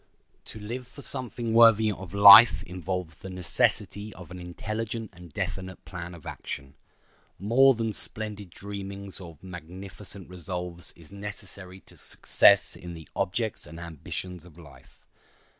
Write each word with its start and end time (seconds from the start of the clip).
To 0.45 0.59
live 0.59 0.87
for 0.87 1.03
something 1.03 1.53
worthy 1.53 1.91
of 1.91 2.11
life 2.15 2.63
involves 2.63 3.13
the 3.17 3.29
necessity 3.29 4.11
of 4.15 4.31
an 4.31 4.39
intelligent 4.39 5.11
and 5.13 5.31
definite 5.31 5.85
plan 5.85 6.15
of 6.15 6.25
action. 6.25 6.73
More 7.37 7.75
than 7.75 7.93
splendid 7.93 8.49
dreamings 8.49 9.19
or 9.21 9.37
magnificent 9.43 10.27
resolves 10.27 10.91
is 10.93 11.11
necessary 11.11 11.81
to 11.81 11.97
success 11.97 12.75
in 12.75 12.95
the 12.95 13.07
objects 13.15 13.67
and 13.67 13.79
ambitions 13.79 14.43
of 14.43 14.57
life. 14.57 15.05